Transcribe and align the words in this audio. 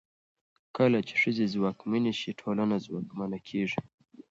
کله 0.75 0.99
چې 1.07 1.15
ښځې 1.21 1.45
ځواکمنې 1.53 2.13
شي، 2.19 2.31
ټولنه 2.41 2.75
ځواکمنه 2.85 3.37
کېږي. 3.47 3.79